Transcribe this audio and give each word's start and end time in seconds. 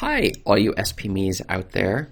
Hi, 0.00 0.32
all 0.44 0.58
you 0.58 0.74
SPMEs 0.74 1.40
out 1.48 1.70
there. 1.70 2.10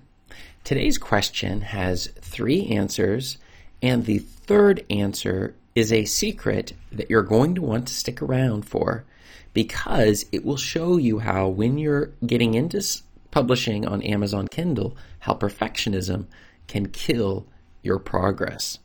Today's 0.65 0.97
question 0.97 1.61
has 1.61 2.07
three 2.23 2.69
answers, 2.69 3.37
and 3.83 4.07
the 4.07 4.21
third 4.21 4.87
answer 4.89 5.55
is 5.75 5.93
a 5.93 6.07
secret 6.07 6.73
that 6.93 7.11
you're 7.11 7.23
going 7.23 7.55
to 7.57 7.61
want 7.61 7.89
to 7.89 7.95
stick 7.95 8.23
around 8.23 8.63
for 8.63 9.05
because 9.53 10.25
it 10.33 10.47
will 10.47 10.57
show 10.57 10.97
you 10.97 11.19
how, 11.19 11.49
when 11.49 11.77
you're 11.77 12.13
getting 12.25 12.55
into 12.55 12.83
publishing 13.31 13.87
on 13.87 14.01
Amazon 14.01 14.49
Kindle, 14.49 14.97
how 15.19 15.35
perfectionism 15.35 16.25
can 16.67 16.89
kill 16.89 17.47
your 17.83 17.99
progress. 17.99 18.79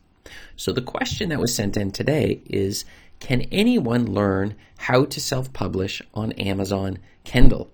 So, 0.58 0.74
the 0.74 0.82
question 0.82 1.30
that 1.30 1.40
was 1.40 1.56
sent 1.56 1.78
in 1.78 1.92
today 1.92 2.42
is 2.48 2.84
Can 3.22 3.44
anyone 3.44 4.14
learn 4.14 4.56
how 4.78 5.06
to 5.06 5.22
self 5.22 5.54
publish 5.54 6.02
on 6.14 6.34
Amazon 6.34 7.00
Kindle? 7.24 7.72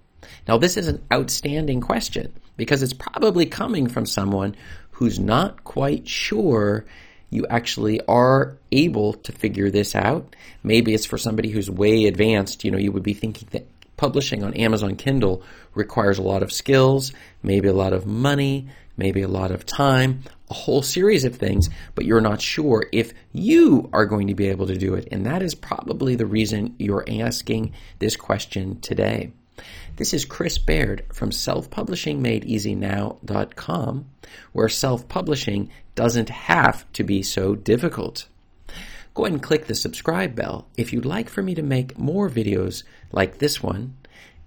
Now, 0.48 0.58
this 0.58 0.78
is 0.78 0.88
an 0.88 1.06
outstanding 1.12 1.82
question 1.82 2.34
because 2.58 2.84
it's 2.84 2.94
probably 2.94 3.46
coming 3.46 3.88
from 3.88 4.06
someone 4.06 4.56
who's 4.92 5.20
not 5.20 5.64
quite 5.64 6.08
sure 6.08 6.86
you 7.30 7.46
actually 7.48 8.00
are 8.08 8.58
able 8.72 9.14
to 9.14 9.32
figure 9.32 9.70
this 9.70 9.96
out. 9.96 10.36
Maybe 10.64 10.94
it's 10.94 11.06
for 11.06 11.18
somebody 11.18 11.50
who's 11.50 11.70
way 11.70 12.06
advanced. 12.06 12.64
You 12.64 12.72
know, 12.72 12.78
you 12.78 12.92
would 12.92 13.04
be 13.04 13.14
thinking 13.14 13.48
that 13.52 13.68
publishing 13.98 14.44
on 14.44 14.54
Amazon 14.54 14.96
Kindle 14.96 15.44
requires 15.74 16.18
a 16.18 16.24
lot 16.24 16.44
of 16.44 16.52
skills, 16.52 17.12
maybe 17.44 17.68
a 17.68 17.74
lot 17.74 17.94
of 17.94 18.06
money, 18.06 18.68
maybe 18.98 19.22
a 19.22 19.28
lot 19.28 19.52
of 19.52 19.66
time, 19.66 20.24
a 20.50 20.54
whole 20.54 20.82
series 20.82 21.26
of 21.26 21.36
things, 21.36 21.70
but 21.96 22.06
you're 22.06 22.22
not 22.22 22.42
sure 22.42 22.86
if 22.92 23.14
you 23.34 23.90
are 23.94 24.06
going 24.06 24.28
to 24.28 24.36
be 24.36 24.48
able 24.48 24.68
to 24.68 24.78
do 24.78 24.94
it. 24.94 25.08
And 25.12 25.26
that 25.26 25.42
is 25.42 25.56
probably 25.56 26.16
the 26.16 26.26
reason 26.26 26.76
you're 26.78 27.06
asking 27.10 27.74
this 28.00 28.16
question 28.16 28.80
today. 28.80 29.32
This 29.96 30.14
is 30.14 30.26
Chris 30.26 30.58
Baird 30.58 31.06
from 31.14 31.30
selfpublishingmadeeasynow.com, 31.30 34.06
where 34.52 34.70
self-publishing 34.70 35.70
doesn't 35.96 36.30
have 36.30 36.92
to 36.94 37.04
be 37.04 37.24
so 37.24 37.56
difficult. 37.56 38.28
Go 39.14 39.24
ahead 39.24 39.34
and 39.34 39.44
click 39.44 39.68
the 39.68 39.76
subscribe 39.76 40.36
bell 40.36 40.68
if 40.76 40.92
you'd 40.92 41.06
like 41.06 41.30
for 41.30 41.42
me 41.42 41.56
to 41.56 41.62
make 41.62 41.98
more 41.98 42.30
videos 42.30 42.84
like 43.12 43.38
this 43.38 43.64
one, 43.64 43.96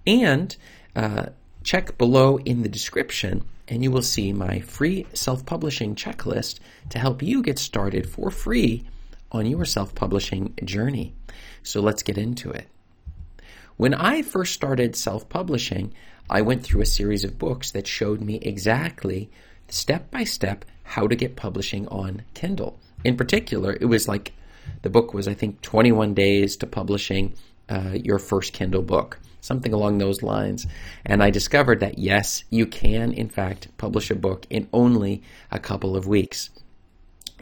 and 0.05 0.55
uh, 0.95 1.27
check 1.63 1.97
below 1.97 2.37
in 2.37 2.61
the 2.61 2.69
description 2.69 3.43
and 3.69 3.83
you 3.83 3.91
will 3.91 4.01
see 4.01 4.33
my 4.33 4.59
free 4.59 5.05
self-publishing 5.13 5.95
checklist 5.95 6.59
to 6.89 6.99
help 6.99 7.21
you 7.21 7.43
get 7.43 7.59
started 7.59 8.09
for 8.09 8.31
free 8.31 8.85
on 9.31 9.45
your 9.45 9.63
self-publishing 9.63 10.55
journey. 10.65 11.13
So 11.61 11.81
let's 11.81 12.03
get 12.03 12.17
into 12.17 12.49
it. 12.49 12.67
When 13.79 13.93
I 13.93 14.23
first 14.23 14.53
started 14.53 14.97
self 14.97 15.29
publishing, 15.29 15.93
I 16.29 16.41
went 16.41 16.63
through 16.63 16.81
a 16.81 16.85
series 16.85 17.23
of 17.23 17.39
books 17.39 17.71
that 17.71 17.87
showed 17.87 18.19
me 18.19 18.35
exactly 18.41 19.29
step 19.69 20.11
by 20.11 20.25
step 20.25 20.65
how 20.83 21.07
to 21.07 21.15
get 21.15 21.37
publishing 21.37 21.87
on 21.87 22.23
Kindle. 22.33 22.77
In 23.05 23.15
particular, 23.15 23.77
it 23.79 23.85
was 23.85 24.05
like 24.05 24.33
the 24.81 24.89
book 24.89 25.13
was, 25.13 25.29
I 25.29 25.33
think, 25.33 25.61
21 25.61 26.13
days 26.13 26.57
to 26.57 26.67
publishing 26.67 27.35
uh, 27.69 27.91
your 27.93 28.19
first 28.19 28.51
Kindle 28.51 28.81
book, 28.81 29.17
something 29.39 29.71
along 29.71 29.99
those 29.99 30.21
lines. 30.21 30.67
And 31.05 31.23
I 31.23 31.29
discovered 31.29 31.79
that 31.79 31.97
yes, 31.97 32.43
you 32.49 32.65
can, 32.65 33.13
in 33.13 33.29
fact, 33.29 33.69
publish 33.77 34.11
a 34.11 34.15
book 34.15 34.45
in 34.49 34.67
only 34.73 35.23
a 35.51 35.59
couple 35.59 35.95
of 35.95 36.05
weeks 36.05 36.49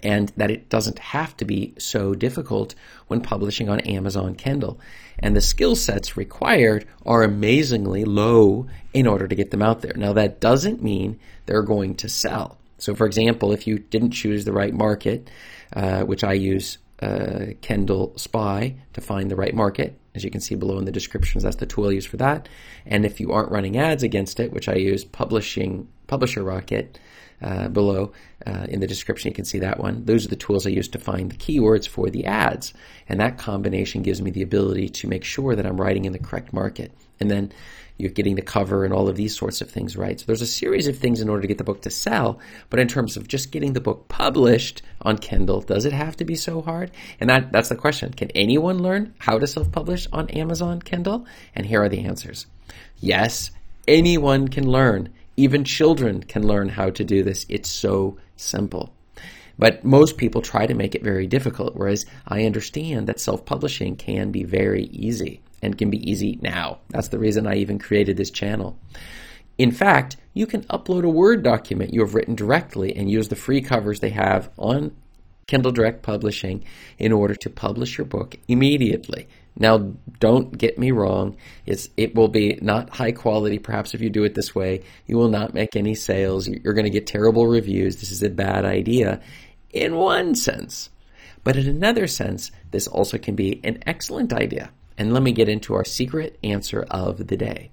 and 0.03 0.31
that 0.37 0.51
it 0.51 0.69
doesn't 0.69 0.99
have 0.99 1.35
to 1.37 1.45
be 1.45 1.73
so 1.77 2.13
difficult 2.13 2.75
when 3.07 3.21
publishing 3.21 3.69
on 3.69 3.79
Amazon 3.81 4.35
Kindle. 4.35 4.79
And 5.19 5.35
the 5.35 5.41
skill 5.41 5.75
sets 5.75 6.17
required 6.17 6.87
are 7.05 7.23
amazingly 7.23 8.05
low 8.05 8.67
in 8.93 9.07
order 9.07 9.27
to 9.27 9.35
get 9.35 9.51
them 9.51 9.61
out 9.61 9.81
there. 9.81 9.93
Now, 9.95 10.13
that 10.13 10.39
doesn't 10.39 10.83
mean 10.83 11.19
they're 11.45 11.63
going 11.63 11.95
to 11.95 12.09
sell. 12.09 12.57
So, 12.77 12.93
for 12.93 13.07
example, 13.07 13.51
if 13.51 13.65
you 13.65 13.79
didn't 13.79 14.11
choose 14.11 14.45
the 14.45 14.53
right 14.53 14.73
market, 14.73 15.29
uh, 15.73 16.01
which 16.01 16.23
I 16.23 16.33
use 16.33 16.77
uh, 17.01 17.47
Kindle 17.61 18.13
Spy 18.17 18.75
to 18.93 19.01
find 19.01 19.31
the 19.31 19.35
right 19.35 19.53
market, 19.53 19.99
as 20.13 20.23
you 20.23 20.31
can 20.31 20.41
see 20.41 20.55
below 20.55 20.77
in 20.77 20.85
the 20.85 20.91
descriptions, 20.91 21.43
that's 21.43 21.57
the 21.57 21.65
tool 21.65 21.87
I 21.87 21.91
use 21.91 22.05
for 22.05 22.17
that. 22.17 22.49
And 22.85 23.05
if 23.05 23.19
you 23.19 23.31
aren't 23.31 23.51
running 23.51 23.77
ads 23.77 24.03
against 24.03 24.39
it, 24.39 24.51
which 24.51 24.69
I 24.69 24.75
use 24.75 25.03
Publishing 25.03 25.87
Publisher 26.07 26.43
Rocket, 26.43 26.99
uh, 27.41 27.67
below 27.67 28.11
uh, 28.45 28.65
in 28.69 28.79
the 28.79 28.87
description. 28.87 29.29
You 29.29 29.35
can 29.35 29.45
see 29.45 29.59
that 29.59 29.79
one. 29.79 30.05
Those 30.05 30.25
are 30.25 30.29
the 30.29 30.35
tools 30.35 30.65
I 30.65 30.71
use 30.71 30.87
to 30.89 30.99
find 30.99 31.31
the 31.31 31.37
keywords 31.37 31.87
for 31.87 32.09
the 32.09 32.25
ads. 32.25 32.73
And 33.07 33.19
that 33.19 33.37
combination 33.37 34.01
gives 34.01 34.21
me 34.21 34.31
the 34.31 34.41
ability 34.41 34.89
to 34.89 35.07
make 35.07 35.23
sure 35.23 35.55
that 35.55 35.65
I'm 35.65 35.79
writing 35.79 36.05
in 36.05 36.13
the 36.13 36.19
correct 36.19 36.51
market. 36.51 36.91
And 37.19 37.29
then 37.29 37.51
you're 37.97 38.11
getting 38.11 38.35
the 38.35 38.41
cover 38.43 38.85
and 38.85 38.93
all 38.93 39.09
of 39.09 39.15
these 39.15 39.35
sorts 39.35 39.61
of 39.61 39.69
things 39.69 39.97
right. 39.97 40.19
So 40.19 40.25
there's 40.27 40.41
a 40.41 40.47
series 40.47 40.87
of 40.87 40.97
things 40.97 41.19
in 41.19 41.29
order 41.29 41.41
to 41.41 41.47
get 41.47 41.57
the 41.57 41.63
book 41.63 41.81
to 41.81 41.89
sell. 41.89 42.39
But 42.69 42.79
in 42.79 42.87
terms 42.87 43.17
of 43.17 43.27
just 43.27 43.51
getting 43.51 43.73
the 43.73 43.81
book 43.81 44.07
published 44.07 44.83
on 45.01 45.17
Kindle, 45.17 45.61
does 45.61 45.85
it 45.85 45.93
have 45.93 46.15
to 46.17 46.25
be 46.25 46.35
so 46.35 46.61
hard? 46.61 46.91
And 47.19 47.29
that, 47.29 47.51
that's 47.51 47.69
the 47.69 47.75
question. 47.75 48.13
Can 48.13 48.29
anyone 48.31 48.83
learn 48.83 49.15
how 49.17 49.39
to 49.39 49.47
self-publish 49.47 50.07
on 50.13 50.29
Amazon 50.29 50.81
Kindle? 50.81 51.25
And 51.55 51.65
here 51.65 51.81
are 51.81 51.89
the 51.89 52.05
answers. 52.05 52.45
Yes, 52.99 53.51
anyone 53.87 54.47
can 54.47 54.67
learn. 54.67 55.09
Even 55.37 55.63
children 55.63 56.23
can 56.23 56.45
learn 56.45 56.67
how 56.67 56.89
to 56.89 57.03
do 57.03 57.23
this. 57.23 57.45
It's 57.47 57.69
so 57.69 58.17
simple. 58.35 58.93
But 59.59 59.83
most 59.83 60.17
people 60.17 60.41
try 60.41 60.67
to 60.67 60.73
make 60.73 60.93
it 60.93 61.03
very 61.03 61.27
difficult, 61.27 61.75
whereas 61.75 62.05
I 62.27 62.45
understand 62.45 63.07
that 63.07 63.19
self 63.19 63.45
publishing 63.45 63.95
can 63.95 64.31
be 64.31 64.43
very 64.43 64.85
easy 64.85 65.41
and 65.61 65.77
can 65.77 65.89
be 65.89 66.09
easy 66.09 66.37
now. 66.41 66.79
That's 66.89 67.07
the 67.07 67.19
reason 67.19 67.47
I 67.47 67.55
even 67.55 67.79
created 67.79 68.17
this 68.17 68.29
channel. 68.29 68.77
In 69.57 69.71
fact, 69.71 70.17
you 70.33 70.45
can 70.45 70.63
upload 70.65 71.03
a 71.03 71.09
Word 71.09 71.43
document 71.43 71.93
you 71.93 72.01
have 72.01 72.13
written 72.13 72.35
directly 72.35 72.95
and 72.95 73.09
use 73.09 73.29
the 73.29 73.35
free 73.35 73.61
covers 73.61 73.99
they 73.99 74.11
have 74.11 74.51
on 74.57 74.95
Kindle 75.47 75.71
Direct 75.71 76.03
Publishing 76.03 76.63
in 76.99 77.11
order 77.11 77.33
to 77.35 77.49
publish 77.49 77.97
your 77.97 78.05
book 78.05 78.35
immediately. 78.47 79.27
Now, 79.59 79.93
don't 80.19 80.55
get 80.55 80.77
me 80.77 80.91
wrong. 80.91 81.35
It's, 81.65 81.89
it 81.97 82.15
will 82.15 82.27
be 82.27 82.59
not 82.61 82.91
high 82.91 83.11
quality, 83.11 83.57
perhaps, 83.59 83.93
if 83.93 84.01
you 84.01 84.09
do 84.09 84.23
it 84.23 84.35
this 84.35 84.53
way. 84.53 84.83
You 85.07 85.17
will 85.17 85.29
not 85.29 85.53
make 85.53 85.75
any 85.75 85.95
sales. 85.95 86.47
You're 86.47 86.73
going 86.73 86.85
to 86.85 86.91
get 86.91 87.07
terrible 87.07 87.47
reviews. 87.47 87.97
This 87.97 88.11
is 88.11 88.23
a 88.23 88.29
bad 88.29 88.65
idea 88.65 89.21
in 89.71 89.95
one 89.95 90.35
sense. 90.35 90.89
But 91.43 91.55
in 91.55 91.67
another 91.67 92.07
sense, 92.07 92.51
this 92.71 92.87
also 92.87 93.17
can 93.17 93.35
be 93.35 93.59
an 93.63 93.81
excellent 93.85 94.33
idea. 94.33 94.69
And 94.97 95.13
let 95.13 95.23
me 95.23 95.31
get 95.31 95.49
into 95.49 95.73
our 95.73 95.85
secret 95.85 96.37
answer 96.43 96.85
of 96.89 97.27
the 97.27 97.37
day. 97.37 97.71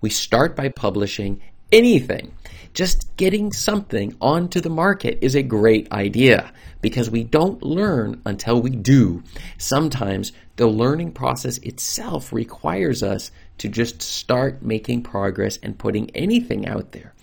We 0.00 0.10
start 0.10 0.56
by 0.56 0.68
publishing 0.68 1.40
anything. 1.72 2.34
Just 2.74 3.16
getting 3.16 3.52
something 3.52 4.16
onto 4.20 4.60
the 4.60 4.70
market 4.70 5.18
is 5.20 5.34
a 5.34 5.42
great 5.42 5.90
idea 5.92 6.52
because 6.80 7.10
we 7.10 7.24
don't 7.24 7.62
learn 7.62 8.20
until 8.24 8.60
we 8.62 8.70
do. 8.70 9.22
Sometimes 9.58 10.32
the 10.56 10.66
learning 10.66 11.12
process 11.12 11.58
itself 11.58 12.32
requires 12.32 13.02
us 13.02 13.30
to 13.58 13.68
just 13.68 14.02
start 14.02 14.62
making 14.62 15.02
progress 15.02 15.58
and 15.62 15.78
putting 15.78 16.10
anything 16.10 16.66
out 16.66 16.92
there. 16.92 17.14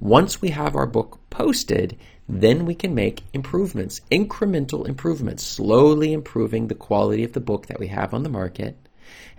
Once 0.00 0.40
we 0.40 0.50
have 0.50 0.76
our 0.76 0.86
book 0.86 1.18
posted, 1.30 1.96
then 2.28 2.66
we 2.66 2.74
can 2.74 2.94
make 2.94 3.22
improvements, 3.32 4.00
incremental 4.10 4.86
improvements, 4.86 5.42
slowly 5.42 6.12
improving 6.12 6.68
the 6.68 6.74
quality 6.74 7.24
of 7.24 7.32
the 7.32 7.40
book 7.40 7.66
that 7.66 7.80
we 7.80 7.88
have 7.88 8.12
on 8.12 8.22
the 8.22 8.28
market. 8.28 8.76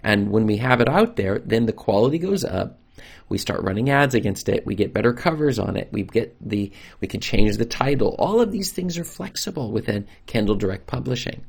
And 0.04 0.32
when 0.32 0.46
we 0.46 0.58
have 0.58 0.82
it 0.82 0.90
out 0.90 1.16
there, 1.16 1.40
then 1.40 1.66
the 1.66 1.74
quality 1.74 2.18
goes 2.18 2.44
up 2.44 2.79
we 3.28 3.38
start 3.38 3.64
running 3.64 3.90
ads 3.90 4.16
against 4.16 4.50
it. 4.50 4.66
We 4.66 4.76
get 4.76 4.94
better 4.94 5.14
covers 5.14 5.60
on 5.60 5.76
it. 5.76 5.90
We 5.92 6.04
get 6.04 6.36
the, 6.42 6.72
we 7.02 7.08
can 7.08 7.22
change 7.22 7.58
the 7.58 7.66
title. 7.66 8.16
All 8.20 8.42
of 8.42 8.52
these 8.52 8.72
things 8.72 8.98
are 8.98 9.04
flexible 9.04 9.72
within 9.72 10.08
Kindle 10.26 10.56
Direct 10.56 10.88
Publishing. 10.88 11.44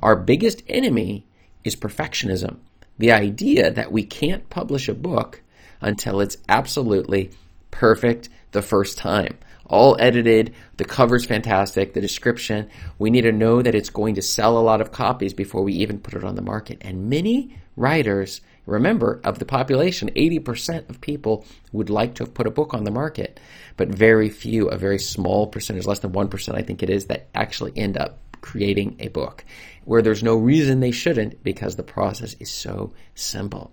Our 0.00 0.16
biggest 0.16 0.62
enemy 0.68 1.26
is 1.64 1.76
perfectionism. 1.76 2.58
The 2.98 3.12
idea 3.12 3.70
that 3.70 3.90
we 3.90 4.04
can't 4.04 4.48
publish 4.50 4.88
a 4.88 4.94
book 4.94 5.42
until 5.80 6.20
it's 6.20 6.36
absolutely 6.48 7.30
perfect 7.70 8.28
the 8.52 8.62
first 8.62 8.98
time. 8.98 9.36
All 9.66 9.96
edited, 9.98 10.54
the 10.76 10.84
cover's 10.84 11.26
fantastic, 11.26 11.94
the 11.94 12.00
description. 12.00 12.68
We 12.98 13.10
need 13.10 13.22
to 13.22 13.32
know 13.32 13.62
that 13.62 13.74
it's 13.74 13.90
going 13.90 14.16
to 14.16 14.22
sell 14.22 14.58
a 14.58 14.60
lot 14.60 14.80
of 14.80 14.92
copies 14.92 15.34
before 15.34 15.62
we 15.62 15.72
even 15.74 16.00
put 16.00 16.14
it 16.14 16.24
on 16.24 16.34
the 16.34 16.42
market. 16.42 16.78
And 16.82 17.08
many 17.08 17.56
writers 17.76 18.40
Remember, 18.66 19.20
of 19.24 19.38
the 19.38 19.44
population, 19.44 20.10
80% 20.10 20.88
of 20.88 21.00
people 21.00 21.44
would 21.72 21.90
like 21.90 22.14
to 22.14 22.24
have 22.24 22.32
put 22.32 22.46
a 22.46 22.50
book 22.50 22.72
on 22.72 22.84
the 22.84 22.90
market, 22.90 23.38
but 23.76 23.88
very 23.88 24.30
few, 24.30 24.68
a 24.68 24.78
very 24.78 24.98
small 24.98 25.46
percentage, 25.46 25.86
less 25.86 25.98
than 25.98 26.12
1%, 26.12 26.54
I 26.54 26.62
think 26.62 26.82
it 26.82 26.88
is, 26.88 27.06
that 27.06 27.28
actually 27.34 27.72
end 27.76 27.98
up 27.98 28.18
creating 28.40 28.96
a 29.00 29.08
book 29.08 29.44
where 29.84 30.02
there's 30.02 30.22
no 30.22 30.36
reason 30.36 30.80
they 30.80 30.90
shouldn't 30.90 31.42
because 31.42 31.76
the 31.76 31.82
process 31.82 32.34
is 32.40 32.50
so 32.50 32.94
simple. 33.14 33.70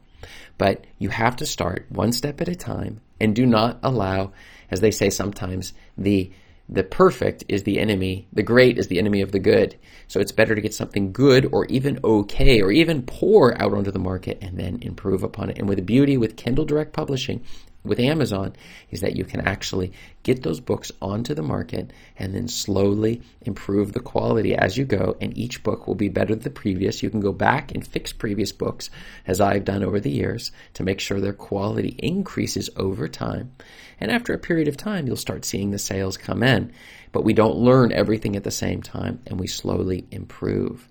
But 0.58 0.86
you 0.98 1.10
have 1.10 1.36
to 1.38 1.46
start 1.46 1.86
one 1.90 2.12
step 2.12 2.42
at 2.42 2.48
a 2.48 2.56
time 2.56 3.02
and 3.20 3.36
do 3.36 3.46
not 3.46 3.80
allow, 3.84 4.34
as 4.70 4.82
they 4.82 4.92
say 4.92 5.10
sometimes, 5.10 5.74
the 5.98 6.32
the 6.70 6.84
perfect 6.84 7.44
is 7.50 7.64
the 7.64 7.80
enemy, 7.80 8.30
the 8.32 8.44
great 8.44 8.78
is 8.78 8.88
the 8.88 8.98
enemy 8.98 9.22
of 9.22 9.34
the 9.34 9.40
good. 9.40 9.76
So 10.08 10.22
it's 10.22 10.32
better 10.32 10.56
to 10.56 10.62
get 10.62 10.74
something 10.74 11.12
good 11.12 11.50
or 11.52 11.66
even 11.66 12.00
okay 12.02 12.62
or 12.62 12.72
even 12.72 13.02
poor 13.02 13.54
out 13.60 13.74
onto 13.74 13.92
the 13.92 14.00
market 14.00 14.38
and 14.42 14.58
then 14.58 14.80
improve 14.82 15.22
upon 15.22 15.50
it. 15.50 15.58
And 15.58 15.68
with 15.68 15.86
beauty 15.86 16.16
with 16.16 16.38
Kindle 16.38 16.64
Direct 16.64 16.94
Publishing, 16.94 17.44
with 17.84 18.00
Amazon 18.00 18.54
is 18.92 19.02
that 19.02 19.16
you 19.16 19.26
can 19.26 19.42
actually 19.42 19.92
get 20.22 20.44
those 20.44 20.60
books 20.60 20.92
onto 21.02 21.34
the 21.34 21.42
market 21.42 21.92
and 22.18 22.36
then 22.36 22.48
slowly 22.48 23.22
improve 23.42 23.94
the 23.94 24.00
quality 24.00 24.56
as 24.56 24.78
you 24.78 24.86
go, 24.86 25.18
and 25.20 25.36
each 25.36 25.64
book 25.64 25.88
will 25.88 25.96
be 25.96 26.10
better 26.10 26.36
than 26.36 26.44
the 26.44 26.52
previous. 26.52 27.02
You 27.02 27.10
can 27.10 27.22
go 27.22 27.32
back 27.32 27.74
and 27.74 27.86
fix 27.86 28.14
previous 28.14 28.52
books, 28.52 28.92
as 29.26 29.42
I've 29.42 29.66
done 29.66 29.84
over 29.84 30.00
the 30.00 30.12
years, 30.12 30.52
to 30.76 30.84
make 30.84 31.00
sure 31.00 31.20
their 31.20 31.34
quality 31.34 31.96
increases 31.98 32.70
over 32.76 33.08
time. 33.08 33.52
And 34.00 34.12
after 34.12 34.34
a 34.34 34.40
period 34.40 34.68
of 34.68 34.78
time, 34.78 35.08
you'll 35.08 35.16
start 35.16 35.44
seeing 35.44 35.72
the 35.72 35.80
sales 35.80 36.18
come 36.18 36.44
in. 36.44 36.72
But 37.12 37.24
we 37.24 37.34
don't 37.34 37.58
learn 37.58 37.92
everything 37.92 38.36
at 38.36 38.44
the 38.44 38.52
same 38.52 38.84
time, 38.84 39.22
and 39.26 39.40
we 39.40 39.48
slowly 39.48 40.06
improve. 40.12 40.88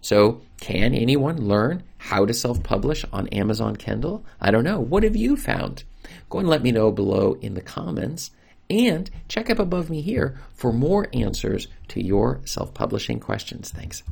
So, 0.00 0.42
can 0.60 0.94
anyone 0.94 1.48
learn 1.48 1.82
how 1.96 2.26
to 2.26 2.34
self 2.34 2.62
publish 2.62 3.04
on 3.12 3.28
Amazon 3.28 3.76
Kindle? 3.76 4.24
I 4.40 4.50
don't 4.50 4.64
know. 4.64 4.78
What 4.78 5.02
have 5.02 5.16
you 5.16 5.36
found? 5.36 5.84
Go 6.30 6.38
and 6.38 6.48
let 6.48 6.62
me 6.62 6.70
know 6.70 6.92
below 6.92 7.36
in 7.40 7.54
the 7.54 7.60
comments. 7.60 8.30
And 8.70 9.10
check 9.28 9.50
up 9.50 9.58
above 9.58 9.90
me 9.90 10.00
here 10.00 10.38
for 10.54 10.72
more 10.72 11.08
answers 11.12 11.68
to 11.88 12.02
your 12.02 12.40
self 12.44 12.72
publishing 12.72 13.20
questions. 13.20 13.70
Thanks. 13.70 14.04